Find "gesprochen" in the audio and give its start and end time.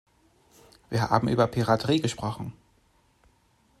2.01-2.53